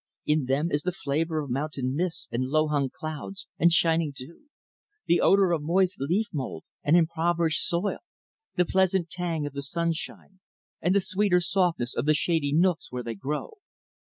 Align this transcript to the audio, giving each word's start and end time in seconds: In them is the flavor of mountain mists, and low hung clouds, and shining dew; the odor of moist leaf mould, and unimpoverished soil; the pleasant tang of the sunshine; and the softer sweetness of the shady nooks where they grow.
In 0.25 0.45
them 0.45 0.71
is 0.71 0.81
the 0.81 0.91
flavor 0.91 1.39
of 1.41 1.51
mountain 1.51 1.93
mists, 1.95 2.27
and 2.31 2.45
low 2.47 2.67
hung 2.69 2.89
clouds, 2.89 3.47
and 3.59 3.71
shining 3.71 4.11
dew; 4.15 4.49
the 5.05 5.21
odor 5.21 5.51
of 5.51 5.61
moist 5.61 5.97
leaf 5.99 6.25
mould, 6.33 6.63
and 6.83 6.95
unimpoverished 6.95 7.63
soil; 7.63 7.99
the 8.55 8.65
pleasant 8.65 9.11
tang 9.11 9.45
of 9.45 9.53
the 9.53 9.61
sunshine; 9.61 10.39
and 10.81 10.95
the 10.95 11.01
softer 11.01 11.39
sweetness 11.39 11.95
of 11.95 12.05
the 12.07 12.15
shady 12.15 12.51
nooks 12.51 12.91
where 12.91 13.03
they 13.03 13.13
grow. 13.13 13.57